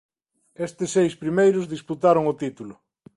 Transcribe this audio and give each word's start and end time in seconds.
Estes 0.67 0.89
seis 0.95 1.13
primeiros 1.23 1.69
disputaron 1.73 2.23
o 2.31 2.37
título. 2.43 2.73